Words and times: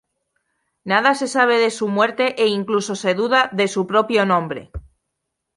Nada 0.91 1.13
se 1.13 1.27
sabe 1.27 1.59
de 1.59 1.69
su 1.69 1.87
muerte 1.87 2.33
e 2.43 2.47
incluso 2.47 2.95
se 2.95 3.13
duda 3.13 3.49
de 3.51 3.67
su 3.67 3.85
propio 3.85 4.25
nombre. 4.25 4.71